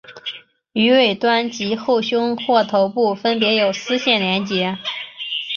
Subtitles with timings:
[0.73, 4.75] 于尾端及后胸或头部分别有丝线连结。